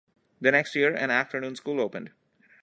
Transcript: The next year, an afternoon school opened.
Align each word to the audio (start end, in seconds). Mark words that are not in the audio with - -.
The 0.39 0.49
next 0.51 0.73
year, 0.73 0.95
an 0.95 1.11
afternoon 1.11 1.55
school 1.55 1.79
opened. 1.79 2.09